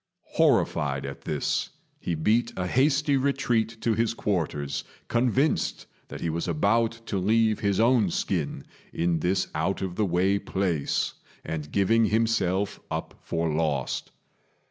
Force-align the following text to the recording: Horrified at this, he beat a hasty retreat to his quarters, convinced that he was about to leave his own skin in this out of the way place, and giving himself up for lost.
Horrified 0.33 1.05
at 1.05 1.21
this, 1.25 1.69
he 1.99 2.15
beat 2.15 2.51
a 2.57 2.65
hasty 2.65 3.17
retreat 3.17 3.79
to 3.81 3.93
his 3.93 4.15
quarters, 4.15 4.83
convinced 5.07 5.85
that 6.07 6.21
he 6.21 6.29
was 6.31 6.47
about 6.47 6.93
to 7.05 7.19
leave 7.19 7.59
his 7.59 7.79
own 7.79 8.09
skin 8.09 8.65
in 8.91 9.19
this 9.19 9.47
out 9.53 9.83
of 9.83 9.93
the 9.97 10.05
way 10.07 10.39
place, 10.39 11.13
and 11.45 11.71
giving 11.71 12.05
himself 12.05 12.79
up 12.89 13.13
for 13.21 13.53
lost. 13.53 14.09